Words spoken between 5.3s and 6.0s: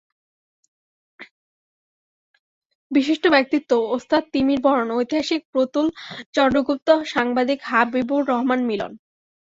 Pratul